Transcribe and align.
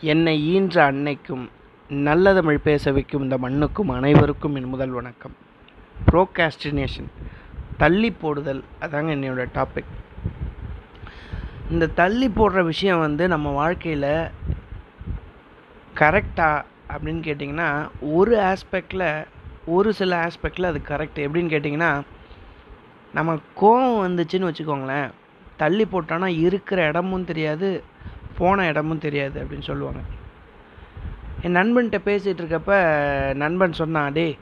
என்னை 0.00 0.48
ஈன்ற 0.54 0.92
அன்னைக்கும் 0.92 1.48
நல்ல 1.88 2.34
தமிழ் 2.34 2.58
பேச 2.58 2.92
வைக்கும் 2.92 3.22
இந்த 3.22 3.38
மண்ணுக்கும் 3.38 3.88
அனைவருக்கும் 3.88 4.54
என் 4.54 4.64
முதல் 4.64 4.88
வணக்கம். 4.88 5.36
ப்ரோகாஸ்டினேஷன் 6.12 7.06
தள்ளி 7.76 8.10
போடுதல் 8.10 8.64
அதாங்க 8.80 9.12
என்னோடய 9.14 9.46
டாபிக் 9.54 9.92
இந்த 11.70 11.86
தள்ளி 11.86 12.28
போடுற 12.28 12.64
விஷயம் 12.64 12.98
வந்து 12.98 13.28
நம்ம 13.28 13.50
வாழ்க்கையில் 13.50 14.30
கரெக்டா 15.94 16.64
அப்படின்னு 16.88 17.22
கேட்டிங்கன்னா 17.22 17.88
ஒரு 18.00 18.38
ஆஸ்பெக்டில் 18.38 19.24
ஒரு 19.66 19.92
சில 19.92 20.28
ஆஸ்பெக்டில் 20.28 20.62
அது 20.62 20.82
கரெக்ட் 20.88 21.18
எப்படின்னு 21.18 21.52
கேட்டிங்கன்னா 21.54 22.00
நம்ம 23.14 23.34
கோவம் 23.60 24.08
வந்துச்சுன்னு 24.08 24.54
வச்சுக்கோங்களேன். 24.54 25.10
தள்ளி 25.56 25.84
போட்டோன்னா 25.84 26.26
இருக்கிற 26.26 26.86
இடமும் 26.86 27.24
தெரியாது 27.24 27.84
போன 28.38 28.66
இடமும் 28.66 28.98
தெரியாது 28.98 29.42
அப்படின்னு 29.42 29.62
சொல்லுவாங்க. 29.62 29.98
என் 31.42 31.56
நண்பன்கிட்ட 31.56 31.96
பேசிகிட்டு 32.04 32.42
இருக்கப்ப 32.42 32.70
நண்பன் 33.34 33.72
சொன்னான் 33.72 34.12
டே 34.12 34.38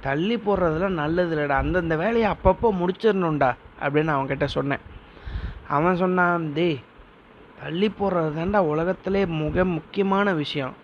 தள்ளி 0.00 0.36
போடுறதுலாம் 0.36 0.98
நல்லது 1.02 1.36
இல்லைடா 1.36 1.48
அந்தந்த 1.48 1.96
வேலையை 1.96 2.30
அப்பப்போ 2.30 2.68
முடிச்சிடணும்டா 2.80 3.54
அப்படின்னு 3.80 4.12
அவன்கிட்ட 4.16 4.44
சொன்னேன். 4.44 4.78
அவன் 5.68 5.96
சொன்னான் 5.96 6.52
டே 6.52 6.80
தள்ளி 7.62 7.92
போடுறது 8.00 8.32
தான்டா 8.38 8.56
உலகத்திலே 8.56 9.26
மிக 9.26 9.64
முக்கியமான 9.64 10.32
விஷயம். 10.32 10.74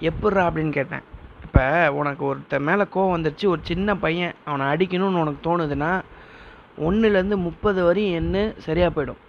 எப்பட்றா? 0.00 0.42
அப்படின்னு 0.44 0.70
கேட்டேன். 0.70 1.00
இப்போ 1.44 1.92
உனக்கு 1.92 2.24
ஒருத்தன் 2.24 2.62
மேலே 2.62 2.82
கோவம் 2.82 3.14
வந்துருச்சு 3.14 3.46
ஒரு 3.46 3.60
சின்ன 3.62 3.96
பையன் 3.96 4.32
அவனை 4.44 4.66
அடிக்கணும்னு 4.66 5.20
உனக்கு 5.22 5.40
தோணுதுன்னா 5.48 6.02
ஒன்றுலேருந்து 6.80 7.36
முப்பது 7.36 7.84
வரையும் 7.84 8.14
என்ன 8.14 8.52
சரியாக 8.58 8.90
போயிடும். 8.94 9.22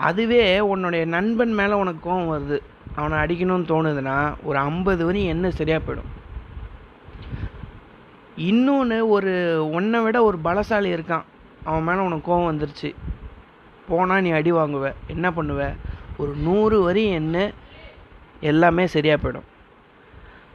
அதுவே 0.00 0.60
உன்னுடைய 0.60 1.04
நண்பன் 1.04 1.52
மேலே 1.52 1.72
உனக்கு 1.72 2.00
கோவம் 2.10 2.30
வருது. 2.32 2.58
அவனை 2.94 3.16
அடிக்கணும்னு 3.18 3.70
தோணுதுன்னா 3.72 4.34
ஒரு 4.42 4.58
ஐம்பது 4.58 5.04
வரையும் 5.04 5.30
என்ன 5.30 5.50
சரியாக 5.50 5.82
போயிடும். 5.86 6.10
இன்னொன்று 8.36 9.08
ஒரு 9.08 9.32
உன்னை 9.70 10.00
விட 10.00 10.22
ஒரு 10.22 10.38
பலசாலி 10.44 10.90
இருக்கான். 10.96 11.26
அவன் 11.64 11.82
மேலே 11.82 11.98
உனக்கு 11.98 12.26
கோவம் 12.30 12.50
வந்துருச்சு. 12.50 12.94
போனால் 13.88 14.22
நீ 14.22 14.30
அடி 14.30 14.52
வாங்குவ. 14.52 14.92
என்ன 15.06 15.30
பண்ணுவ? 15.30 15.62
ஒரு 16.16 16.32
நூறு 16.34 16.82
வரி 16.82 17.04
என்ன 17.10 17.36
எல்லாமே 18.40 18.86
சரியாக 18.86 19.18
போயிடும். 19.22 19.48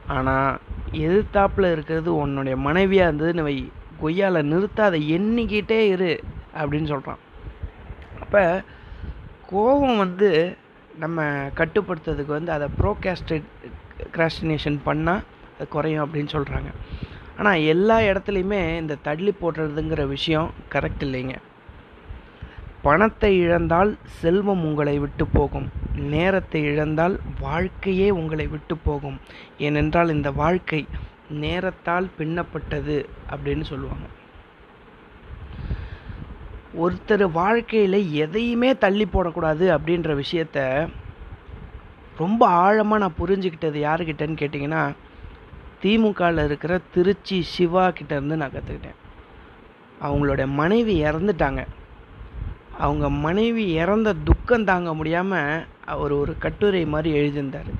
ஆனால் 0.06 0.58
எதிர்த்தாப்பில் 0.92 1.72
இருக்கிறது 1.72 2.16
உன்னுடைய 2.16 2.56
மனைவியாக 2.56 3.12
இருந்ததுன்னு 3.12 3.42
வை. 3.42 3.72
கொய்யால 4.02 4.40
நிறுத்தாத 4.52 4.94
எண்ணிக்கிட்டே 5.16 5.78
இரு 5.86 6.10
அப்படின்னு 6.56 6.84
சொல்கிறான் 6.84 7.22
அப்போ 8.20 8.42
கோபம் 9.46 9.96
வந்து 9.96 10.56
நம்ம 10.98 11.22
கட்டுப்படுத்துறதுக்கு 11.56 12.26
வந்து 12.26 12.52
அதை 12.52 12.68
ப்ரோகாஸ்டேட் 12.80 13.48
கிராஸ்டினேஷன் 14.12 14.78
பண்ணால் 14.86 15.22
அது 15.56 15.68
குறையும் 15.68 16.06
அப்படின்னு 16.06 16.28
சொல்கிறாங்க 16.32 16.70
ஆனால் 17.38 17.60
எல்லா 17.60 17.98
இடத்துலையுமே 17.98 18.76
இந்த 18.76 18.94
தள்ளி 19.02 19.34
போடுறதுங்கிற 19.40 20.06
விஷயம் 20.06 20.50
கரெக்ட் 20.72 21.00
இல்லைங்க. 21.00 21.36
பணத்தை 22.82 23.40
இழந்தால் 23.46 23.98
செல்வம் 24.06 24.64
உங்களை 24.64 24.98
விட்டு 24.98 25.26
போகும். 25.26 25.70
நேரத்தை 25.94 26.64
இழந்தால் 26.66 27.18
வாழ்க்கையே 27.40 28.10
உங்களை 28.10 28.46
விட்டு 28.46 28.76
போகும். 28.76 29.20
ஏனென்றால் 29.58 30.08
இந்த 30.08 30.30
வாழ்க்கை 30.30 30.86
நேரத்தால் 31.32 32.06
பின்னப்பட்டது 32.18 33.06
அப்படின்னு 33.30 33.62
சொல்லுவாங்க. 33.62 34.06
ஒருத்தர் 36.80 37.30
வாழ்க்கையில் 37.30 38.12
எதையுமே 38.12 38.76
தள்ளி 38.76 39.04
போடக்கூடாது 39.04 39.64
அப்படின்ற 39.76 40.22
விஷயத்த 40.22 40.88
ரொம்ப 42.18 42.46
ஆழமாக 42.46 43.00
நான் 43.02 43.20
புரிஞ்சுக்கிட்டது 43.20 43.78
யாருக்கிட்டன்னு 43.86 44.40
கேட்டிங்கன்னா 44.42 44.94
திமுகவில் 45.82 46.44
இருக்கிற 46.44 46.80
திருச்சி 46.94 47.42
சிவா 47.42 47.88
கிட்டேருந்து 47.88 48.40
நான் 48.42 48.50
கற்றுக்கிட்டேன் 48.50 49.00
அவங்களோட 50.02 50.46
மனைவி 50.46 51.02
இறந்துட்டாங்க. 51.02 51.66
அவங்க 52.78 53.10
மனைவி 53.10 53.72
இறந்த 53.72 54.14
துக்கம் 54.24 54.64
தாங்க 54.64 54.94
முடியாமல் 54.94 55.64
அவர் 55.84 56.12
ஒரு 56.12 56.38
கட்டுரை 56.38 56.84
மாதிரி 56.84 57.18
எழுதியிருந்தார். 57.18 57.70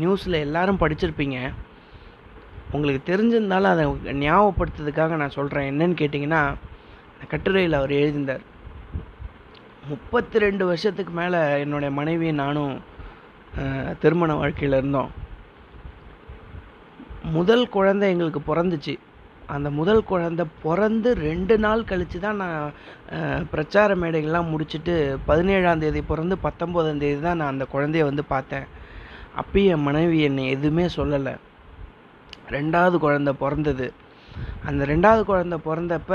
நியூஸில் 0.00 0.42
எல்லாரும் 0.46 0.80
படிச்சிருப்பீங்க. 0.80 1.38
உங்களுக்கு 2.72 3.02
தெரிஞ்சிருந்தாலும் 3.10 3.72
அதை 3.72 3.86
ஞாபகப்படுத்துறதுக்காக 4.28 5.16
நான் 5.16 5.36
சொல்கிறேன் 5.38 5.68
என்னன்னு 5.70 6.00
கேட்டிங்கன்னா 6.02 6.42
அந்த 7.14 7.24
கட்டுரையில் 7.28 7.72
அவர் 7.72 7.90
எழுதியிருந்தார். 7.90 8.44
முப்பத்தி 9.90 10.36
ரெண்டு 10.44 10.64
வருஷத்துக்கு 10.68 11.12
மேலே 11.18 11.40
என்னுடைய 11.62 11.90
மனைவி 11.98 12.28
நானும் 12.42 12.74
திருமண 14.02 14.30
வாழ்க்கையில் 14.40 14.76
இருந்தோம். 14.78 15.10
முதல் 17.36 17.64
குழந்தை 17.74 18.06
எங்களுக்கு 18.12 18.40
பிறந்துச்சு. 18.48 18.94
அந்த 19.54 19.68
முதல் 19.78 20.02
குழந்தை 20.10 20.44
பிறந்து 20.62 21.08
ரெண்டு 21.26 21.54
நாள் 21.64 21.88
கழித்து 21.90 22.18
தான் 22.24 22.40
நான் 22.42 22.72
பிரச்சார 23.52 23.96
மேடைகள்லாம் 24.02 24.50
முடிச்சுட்டு 24.52 24.94
பதினேழாம் 25.28 25.82
தேதி 25.84 26.02
பிறந்து 26.12 26.36
பத்தொம்போதாம் 26.46 27.02
தேதி 27.04 27.20
தான் 27.26 27.40
நான் 27.40 27.54
அந்த 27.54 27.66
குழந்தைய 27.74 28.04
வந்து 28.10 28.24
பார்த்தேன். 28.32 28.66
அப்பயும் 29.40 29.72
என் 29.74 29.86
மனைவி 29.88 30.18
என்னை 30.28 30.46
எதுவுமே 30.56 30.86
சொல்லலை. 30.96 31.34
ரெண்டாவது 32.56 32.96
குழந்த 33.04 33.32
பிறந்தது. 33.44 33.86
அந்த 34.68 34.82
ரெண்டாவது 34.92 35.22
குழந்த 35.30 35.56
பிறந்தப்ப 35.68 36.14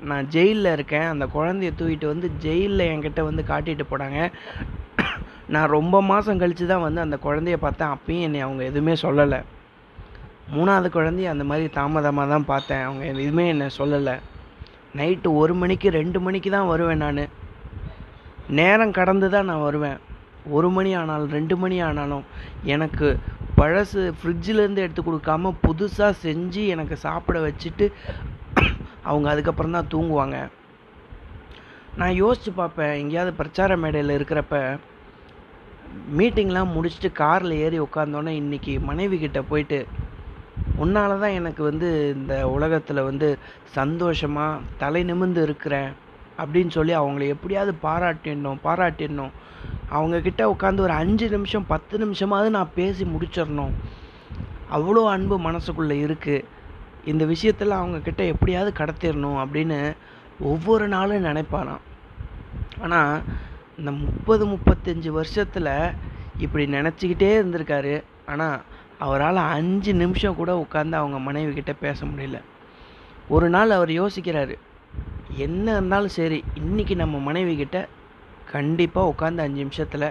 நான் 0.00 0.28
ஜெயிலில் 0.28 0.72
இருக்கேன். 0.72 1.06
அந்த 1.06 1.26
குழந்தைய 1.26 1.70
தூக்கிட்டு 1.78 2.06
வந்து 2.06 2.30
ஜெயிலில் 2.38 2.88
என்கிட்ட 2.92 3.22
வந்து 3.22 3.42
காட்டிட்டு 3.48 3.84
போனாங்க. 3.90 4.32
நான் 5.48 5.68
ரொம்ப 5.68 6.02
மாதம் 6.02 6.38
கழித்து 6.38 6.66
தான் 6.66 6.80
வந்து 6.80 7.00
அந்த 7.00 7.18
குழந்தைய 7.22 7.56
பார்த்தேன். 7.56 7.88
அப்பயும் 7.88 8.20
என்னை 8.20 8.40
அவங்க 8.40 8.64
எதுவுமே 8.64 8.92
சொல்லலை. 8.92 9.42
மூணாவது 10.54 10.88
குழந்தைய 10.98 11.28
அந்த 11.28 11.44
மாதிரி 11.44 11.68
தாமதமாக 11.68 12.30
தான் 12.30 12.44
பார்த்தேன். 12.44 12.82
அவங்க 12.82 13.04
எதுவுமே 13.04 13.48
என்னை 13.48 13.66
சொல்லலை. 13.78 14.18
நைட்டு 14.96 15.34
ஒரு 15.34 15.54
மணிக்கு 15.54 15.90
ரெண்டு 15.90 16.20
மணிக்கு 16.20 16.50
தான் 16.50 16.66
வருவேன் 16.66 16.96
நான். 16.96 17.28
நேரம் 18.48 18.90
கடந்து 18.90 19.30
தான் 19.30 19.44
நான் 19.44 19.60
வருவேன். 19.60 19.98
ஒரு 20.50 20.70
மணி 20.70 20.94
ஆனாலும் 20.94 21.30
ரெண்டு 21.30 21.56
மணி 21.56 21.80
ஆனாலும் 21.80 22.24
எனக்கு 22.62 23.18
பழசு 23.56 24.12
ஃப்ரிட்ஜிலேருந்து 24.22 24.76
எடுத்து 24.76 25.02
கொடுக்காம 25.02 25.52
புதுசாக 25.66 26.12
செஞ்சு 26.22 26.66
எனக்கு 26.66 26.96
சாப்பிட 26.96 27.38
வச்சுட்டு 27.40 27.92
அவங்க 29.10 29.26
அதுக்கப்புறம் 29.32 29.76
தான் 29.76 29.90
தூங்குவாங்க. 29.94 30.36
நான் 32.00 32.18
யோசித்து 32.22 32.52
பார்ப்பேன் 32.52 32.94
எங்கேயாவது 33.02 33.32
பிரச்சார 33.40 33.76
மேடையில் 33.82 34.16
இருக்கிறப்ப 34.18 34.56
மீட்டிங்லாம் 36.18 36.72
முடிச்சுட்டு 36.76 37.08
காரில் 37.20 37.54
ஏறி 37.64 37.78
உட்காந்தோன்னே 37.84 38.32
இன்றைக்கி 38.40 38.72
மனைவி 38.88 39.16
கிட்டே 39.18 39.42
போயிட்டு 39.50 39.78
உன்னால 40.82 41.18
தான் 41.22 41.36
எனக்கு 41.40 41.62
வந்து 41.68 41.88
இந்த 42.16 42.34
உலகத்தில் 42.54 43.06
வந்து 43.08 43.28
சந்தோஷமாக 43.76 44.62
தலை 44.82 45.02
நிமிர்ந்து 45.10 45.42
இருக்கிறேன் 45.46 45.90
அப்படின்னு 46.42 46.72
சொல்லி 46.76 46.94
அவங்கள 47.00 47.26
எப்படியாவது 47.34 47.72
பாராட்டிடணும் 47.86 48.60
பாராட்டிடணும். 48.66 49.32
அவங்கக்கிட்ட 49.96 50.42
உட்காந்து 50.54 50.84
ஒரு 50.86 50.94
அஞ்சு 51.02 51.26
நிமிஷம் 51.34 51.68
பத்து 51.72 51.94
நிமிஷமாவது 52.04 52.48
நான் 52.56 52.74
பேசி 52.74 53.04
முடிச்சிடணும். 53.14 53.74
அவ்வளோ 54.76 55.02
அன்பு 55.14 55.36
மனசுக்குள்ளே 55.48 55.96
இருக்குது 56.06 56.44
இந்த 57.12 57.24
விஷயத்தில் 57.32 57.78
அவங்கக்கிட்ட 57.78 58.22
எப்படியாவது 58.32 58.70
கடத்திடணும் 58.80 59.40
அப்படின்னு 59.42 59.78
ஒவ்வொரு 60.52 60.86
நாளும் 60.88 61.26
நினைப்பானாம் 61.28 61.84
ஆனால் 62.84 63.22
இந்த 63.78 63.90
முப்பது 64.04 64.44
முப்பத்தஞ்சு 64.46 65.10
வருஷத்தில் 65.18 65.72
இப்படி 66.44 66.64
நினச்சிக்கிட்டே 66.76 67.30
இருந்திருக்காரு. 67.38 67.94
ஆனால் 68.32 68.58
அவரால் 69.04 69.40
அஞ்சு 69.56 69.92
நிமிஷம் 70.02 70.38
கூட 70.40 70.52
உட்காந்து 70.64 70.96
அவங்க 71.00 71.18
மனைவி 71.18 71.52
கிட்டே 71.54 71.74
பேச 71.80 71.98
முடியல. 72.06 72.38
ஒரு 73.34 73.46
நாள் 73.48 73.70
அவர் 73.70 73.92
யோசிக்கிறாரு 74.00 74.54
என்ன 75.46 75.66
இருந்தாலும் 75.74 76.16
சரி 76.18 76.38
இன்றைக்கி 76.60 76.94
நம்ம 76.96 77.18
மனைவி 77.18 77.54
கிட்ட 77.56 77.78
கண்டிப்பாக 78.52 79.10
உட்காந்து 79.12 79.44
அஞ்சு 79.44 79.60
நிமிஷத்தில் 79.64 80.08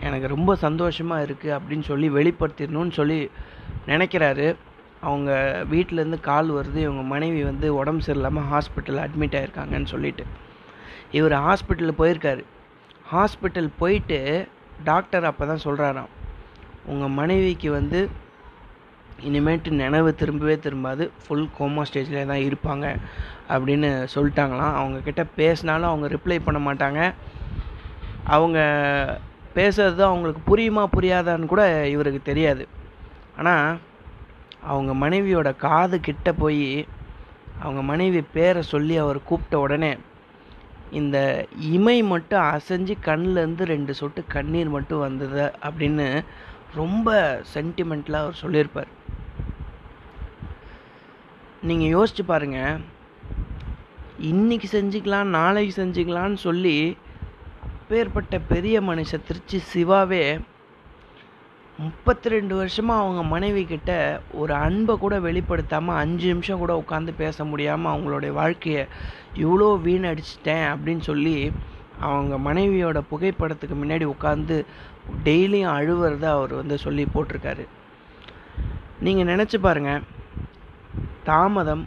எனக்கு 0.00 0.26
ரொம்ப 0.34 0.52
சந்தோஷமாக 0.66 1.24
இருக்குது 1.26 1.56
அப்படின்னு 1.56 1.86
சொல்லி 1.90 2.08
வெளிப்படுத்திடணும்னு 2.18 2.94
சொல்லி 3.00 3.18
நினைக்கிறாரு. 3.86 4.46
அவங்க 5.08 5.30
வீட்டிலேருந்து 5.72 6.18
கால் 6.30 6.50
வருது 6.58 6.78
இவங்க 6.86 7.02
மனைவி 7.12 7.40
வந்து 7.50 7.68
உடம்பு 7.80 8.06
சரியில்லாமல் 8.06 8.48
ஹாஸ்பிட்டலில் 8.52 9.04
அட்மிட் 9.04 9.36
ஆகிருக்காங்கன்னு 9.38 9.92
சொல்லிட்டு. 9.94 10.24
இவர் 11.18 11.34
ஹாஸ்பிட்டலில் 11.46 12.00
போயிருக்காரு. 12.00 12.42
ஹாஸ்பிட்டல் 13.12 13.70
போயிட்டு 13.80 14.18
டாக்டர் 14.90 15.28
அப்போ 15.30 15.46
தான் 15.50 15.64
சொல்கிறாராம் 15.66 16.12
உங்கள் 16.92 17.16
மனைவிக்கு 17.20 17.68
வந்து 17.78 17.98
இனிமேட்டு 19.28 19.70
நினைவு 19.80 20.10
திரும்பவே 20.20 20.54
திரும்பாது 20.64 21.04
ஃபுல் 21.22 21.48
கோமா 21.58 21.82
ஸ்டேஜில் 21.88 22.30
தான் 22.30 22.46
இருப்பாங்க 22.48 22.86
அப்படின்னு 23.54 23.90
சொல்லிட்டாங்களாம். 24.14 24.76
அவங்கக்கிட்ட 24.80 25.22
பேசினாலும் 25.40 25.90
அவங்க 25.90 26.06
ரிப்ளை 26.14 26.38
பண்ண 26.46 26.60
மாட்டாங்க. 26.68 27.00
அவங்க 28.36 28.58
பேசுறது 29.58 30.02
அவங்களுக்கு 30.08 30.42
புரியுமா 30.50 30.84
புரியாதான்னு 30.96 31.52
கூட 31.52 31.64
இவருக்கு 31.94 32.20
தெரியாது. 32.30 32.64
ஆனால் 33.40 33.66
அவங்க 34.62 35.08
மனைவியோட 35.08 35.56
காது 35.56 36.00
கிட்ட 36.00 36.32
போய் 36.32 36.86
அவங்க 37.60 37.82
மனைவி 37.82 38.22
பேரை 38.32 38.62
சொல்லி 38.62 38.96
அவர் 38.96 39.24
கூப்பிட்ட 39.24 39.58
உடனே 39.58 39.96
இந்த 40.90 41.46
இமை 41.58 42.02
மட்டும் 42.02 42.40
அசைஞ்சு 42.40 42.94
கண்ணிலேருந்து 43.04 43.64
ரெண்டு 43.64 43.94
சொட்டு 43.94 44.24
கண்ணீர் 44.28 44.68
மட்டும் 44.68 44.98
வந்தது 44.98 45.52
அப்படின்னு 45.62 46.24
ரொம்ப 46.74 47.40
சென்டிமெண்ட்லாக 47.54 48.24
அவர் 48.24 48.34
சொல்லியிருப்பார். 48.34 48.88
நீங்கள் 51.62 51.92
யோசிச்சு 51.94 52.22
பாருங்கள் 52.26 52.80
இன்னைக்கு 54.18 54.82
செஞ்சுக்கலாம் 54.82 55.24
நாளைக்கு 55.24 55.84
செஞ்சுக்கலான்னு 55.84 56.34
சொல்லி 56.34 56.96
அப்பேற்பட்ட 57.64 58.38
பெரிய 58.38 58.80
மனுஷன் 58.80 59.26
திருச்சி 59.26 59.62
சிவாவே 59.74 60.40
முப்பத்தி 61.82 62.28
ரெண்டு 62.28 62.54
வருஷமாக 62.54 63.02
அவங்க 63.02 63.22
மனைவி 63.22 63.62
கிட்ட 63.64 63.92
ஒரு 64.32 64.52
அன்பை 64.54 64.94
கூட 64.98 65.14
வெளிப்படுத்தாமல் 65.18 66.00
அஞ்சு 66.02 66.26
நிமிஷம் 66.26 66.58
கூட 66.58 66.72
உட்காந்து 66.80 67.12
பேச 67.16 67.44
முடியாமல் 67.44 67.92
அவங்களுடைய 67.92 68.32
வாழ்க்கையை 68.32 68.82
இவ்வளோ 69.34 69.68
வீணடிச்சிட்டேன் 69.86 70.66
அப்படின்னு 70.72 71.04
சொல்லி 71.10 71.36
அவங்க 72.00 72.36
மனைவியோட 72.48 73.00
புகைப்படத்துக்கு 73.10 73.76
முன்னாடி 73.82 74.06
உட்காந்து 74.14 74.56
டெய்லியும் 75.24 75.74
அழுவுறத 75.76 76.24
அவர் 76.28 76.52
வந்து 76.54 76.78
சொல்லி 76.78 77.06
போட்டிருக்காரு. 77.14 77.64
நீங்கள் 79.00 79.30
நினச்சி 79.32 79.58
பாருங்கள் 79.58 80.04
தாமதம் 81.24 81.84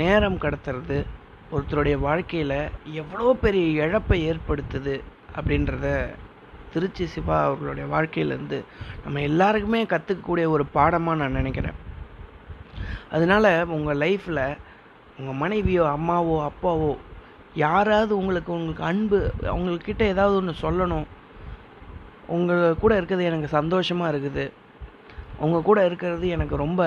நேரம் 0.00 0.38
கடத்துறது 0.38 0.98
ஒருத்தருடைய 1.52 1.98
வாழ்க்கையில் 1.98 2.58
எவ்வளோ 2.92 3.34
பெரிய 3.34 3.84
இழப்பை 3.84 4.18
ஏற்படுத்துது 4.30 4.96
அப்படின்றத 5.36 5.86
திருச்சி 6.72 7.04
சிவா 7.14 7.36
அவர்களுடைய 7.48 7.86
வாழ்க்கையிலேருந்து 7.94 8.58
நம்ம 9.04 9.20
எல்லாருக்குமே 9.28 9.82
கற்றுக்கக்கூடிய 9.92 10.46
ஒரு 10.54 10.66
பாடமாக 10.76 11.20
நான் 11.20 11.38
நினைக்கிறேன். 11.40 11.78
அதனால் 13.16 13.50
உங்கள் 13.76 14.00
லைஃப்பில் 14.04 14.42
உங்கள் 15.18 15.40
மனைவியோ 15.42 15.84
அம்மாவோ 15.96 16.34
அப்பாவோ 16.48 16.90
யாராவது 17.64 18.12
உங்களுக்கு 18.20 18.50
உங்களுக்கு 18.56 18.82
அன்பு 18.90 19.18
அவங்கக்கிட்ட 19.52 20.02
ஏதாவது 20.14 20.36
ஒன்று 20.40 20.54
சொல்லணும். 20.64 21.06
உங்கள் 22.36 22.78
கூட 22.82 22.92
இருக்கிறது 22.96 23.30
எனக்கு 23.30 23.48
சந்தோஷமாக 23.58 24.12
இருக்குது. 24.12 24.44
உங்கள் 25.44 25.66
கூட 25.68 25.78
இருக்கிறது 25.88 26.28
எனக்கு 26.36 26.56
ரொம்ப 26.64 26.82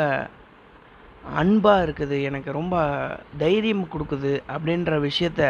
அன்பாக 1.41 1.83
இருக்குது. 1.85 2.15
எனக்கு 2.29 2.51
ரொம்ப 2.59 2.75
தைரியம் 3.41 3.83
கொடுக்குது 3.93 4.33
அப்படின்ற 4.53 4.93
விஷயத்த 5.07 5.41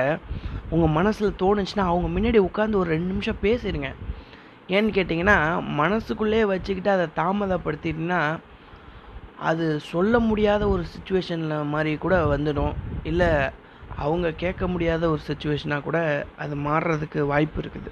உங்கள் 0.74 0.96
மனசில் 0.98 1.38
தோணுச்சுன்னா 1.42 1.86
அவங்க 1.92 2.08
முன்னாடி 2.16 2.40
உட்காந்து 2.50 2.82
ஒரு 2.82 2.90
ரெண்டு 2.96 3.10
நிமிஷம் 3.14 3.44
பேசிடுங்க 3.46 3.92
ஏன்னு 4.76 4.92
கேட்டிங்கன்னா 4.98 5.38
மனசுக்குள்ளே 5.82 6.42
வச்சுக்கிட்டு 6.54 6.92
அதை 6.98 7.08
தாமதப்படுத்திட்டிங்கன்னா 7.22 8.22
அது 9.50 9.66
சொல்ல 9.92 10.14
முடியாத 10.30 10.64
ஒரு 10.74 10.84
சுச்சுவேஷனில் 10.94 11.72
மாதிரி 11.74 11.92
கூட 12.04 12.16
வந்துடும். 12.36 12.76
இல்லை 13.04 13.30
அவங்க 14.04 14.28
கேட்க 14.44 14.68
முடியாத 14.74 15.04
ஒரு 15.14 15.22
சுச்சுவேஷனாக 15.30 15.86
கூட 15.88 16.00
அது 16.44 16.54
மாறுறதுக்கு 16.68 17.22
வாய்ப்பு 17.32 17.60
இருக்குது. 17.62 17.92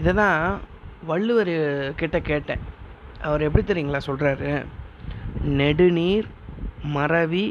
இதை 0.00 0.12
தான் 0.22 0.60
வள்ளுவர் 1.10 1.54
கிட்ட 2.00 2.18
கேட்டேன். 2.30 2.62
அவர் 3.28 3.46
எப்படி 3.46 3.64
தெரியுங்களா 3.70 4.00
சொல்கிறாரு 4.06 4.50
நெடுநீர் 5.60 6.28
மறவி 6.96 7.46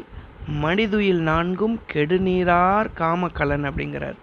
மனிதுயில் 0.64 1.20
நான்கும் 1.30 1.76
கெடுநீரார் 1.92 2.88
காமக்கலன் 3.00 3.66
அப்படிங்கிறார். 3.70 4.18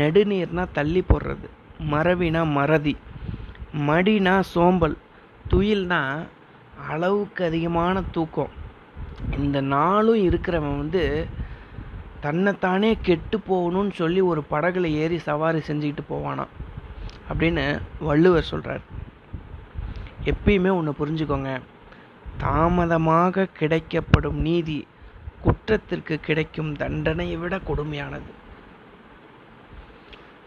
நெடுநீர்னால் 0.00 0.76
தள்ளி 0.78 1.02
போடுறது. 1.08 1.48
மறவினா 1.92 2.42
மறதி 2.52 2.96
மடினா 3.88 4.34
சோம்பல் 4.54 4.96
துயில்னா 5.50 6.00
அளவுக்கு 6.88 7.44
அதிகமான 7.44 8.02
தூக்கம். 8.14 8.52
இந்த 9.38 9.60
நாளும் 9.60 10.20
இருக்கிறவன் 10.28 10.76
வந்து 10.76 11.26
தன்னைத்தானே 12.20 12.90
கெட்டு 13.02 13.38
போகணும்னு 13.48 13.92
சொல்லி 13.92 14.20
ஒரு 14.20 14.42
படகுல 14.50 14.90
ஏறி 15.02 15.18
சவாரி 15.18 15.60
செஞ்சுக்கிட்டு 15.68 16.04
போவானான் 16.10 16.52
அப்படின்னு 17.30 17.64
வள்ளுவர் 18.08 18.50
சொல்கிறார் 18.52 18.84
எப்பயுமே 20.32 20.70
ஒன்று 20.78 20.94
புரிஞ்சுக்கோங்க 21.00 21.52
தாமதமாக 22.38 23.46
கிடைக்கப்படும் 23.60 24.40
நீதி 24.46 24.86
குற்றத்திற்கு 25.44 26.20
கிடைக்கும் 26.20 26.72
தண்டனையை 26.74 27.36
விட 27.36 27.56
கொடுமையானது. 27.68 28.30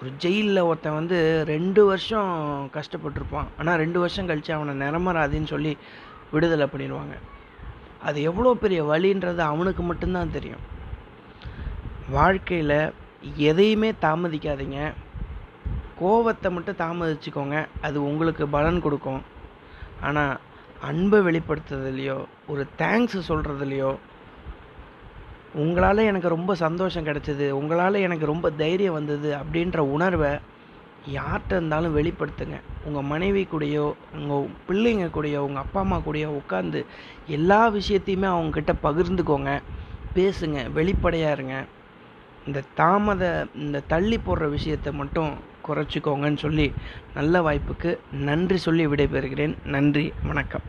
ஒரு 0.03 0.11
ஜெயிலில் 0.23 0.67
ஒருத்தன் 0.69 0.97
வந்து 0.97 1.17
ரெண்டு 1.49 1.81
வருஷம் 1.89 2.31
கஷ்டப்பட்டிருப்பான். 2.73 3.49
ஆனால் 3.59 3.77
ரெண்டு 3.81 3.99
வருஷம் 3.99 4.27
கழித்து 4.29 4.51
அவனை 4.55 4.73
நிரம்பராதின்னு 4.81 5.51
சொல்லி 5.51 5.71
விடுதலை 6.31 6.65
பண்ணிடுவாங்க 6.71 7.15
அது 8.07 8.17
எவ்வளோ 8.29 8.49
பெரிய 8.63 8.79
வழின்றது 8.89 9.41
அவனுக்கு 9.51 9.83
மட்டும்தான் 9.89 10.33
தெரியும். 10.37 10.63
வாழ்க்கையில் 12.15 12.77
எதையுமே 13.51 13.91
தாமதிக்காதீங்க. 14.05 14.79
கோவத்தை 16.01 16.49
மட்டும் 16.55 16.81
தாமதிச்சுக்கோங்க. 16.83 17.57
அது 17.87 17.97
உங்களுக்கு 18.09 18.45
பலன் 18.57 18.83
கொடுக்கும். 18.85 19.23
ஆனால் 20.09 20.35
அன்பை 20.89 21.21
வெளிப்படுத்துறதுலையோ 21.29 22.17
ஒரு 22.53 22.65
தேங்க்ஸ் 22.81 23.17
சொல்கிறதுலையோ 23.29 23.93
உங்களால் 25.55 25.97
எனக்கு 25.97 26.27
ரொம்ப 26.27 26.55
சந்தோஷம் 26.55 27.05
கிடச்சிது 27.05 27.49
உங்களால் 27.49 27.93
எனக்கு 27.93 28.25
ரொம்ப 28.25 28.49
தைரியம் 28.51 28.93
வந்தது 28.93 29.35
அப்படின்ற 29.35 29.77
உணர்வை 29.77 30.31
யார்கிட்ட 31.11 31.49
இருந்தாலும் 31.49 31.97
வெளிப்படுத்துங்க. 31.97 32.57
உங்கள் 32.85 33.03
மனைவி 33.03 33.47
கூடயோ 33.51 33.93
உங்கள் 34.13 34.49
பிள்ளைங்க 34.67 35.07
கூடயோ 35.17 35.37
உங்கள் 35.37 35.63
அப்பா 35.63 35.79
அம்மா 35.79 35.97
கூடயோ 35.97 36.29
உட்காந்து 36.41 36.85
எல்லா 37.27 37.67
விஷயத்தையுமே 37.67 38.29
அவங்கக்கிட்ட 38.35 38.73
பகிர்ந்துக்கோங்க 38.83 39.61
பேசுங்க 40.15 40.71
வெளிப்படையாக 40.71 41.33
இருங்க. 41.33 41.65
இந்த 42.47 42.61
தாமத 42.77 43.45
இந்த 43.55 43.79
தள்ளி 43.87 44.17
போடுற 44.17 44.49
விஷயத்தை 44.49 44.93
மட்டும் 44.93 45.31
குறைச்சிக்கோங்கன்னு 45.67 46.37
சொல்லி 46.37 46.73
நல்ல 47.13 47.41
வாய்ப்புக்கு 47.41 47.99
நன்றி 48.11 48.57
சொல்லி 48.57 48.87
விடைபெறுகிறேன். 48.87 49.55
நன்றி 49.65 50.13
வணக்கம். 50.27 50.61